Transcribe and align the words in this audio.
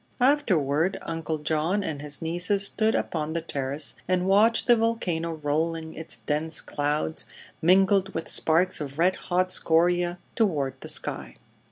Afterward 0.19 0.97
Uncle 1.03 1.37
John 1.37 1.83
and 1.83 2.01
his 2.01 2.23
nieces 2.23 2.65
stood 2.65 2.95
upon 2.95 3.33
the 3.33 3.39
terrace 3.41 3.93
and 4.07 4.25
watched 4.25 4.65
the 4.65 4.75
volcano 4.75 5.33
rolling 5.33 5.93
its 5.93 6.17
dense 6.17 6.59
clouds, 6.59 7.23
mingled 7.61 8.15
with 8.15 8.27
sparks 8.27 8.81
of 8.81 8.97
red 8.97 9.15
hot 9.15 9.51
scoria, 9.51 10.17
toward 10.35 10.81
the 10.81 10.87
sky. 10.89 11.35